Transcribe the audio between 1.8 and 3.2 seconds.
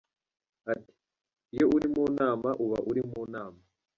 mu nama uba uri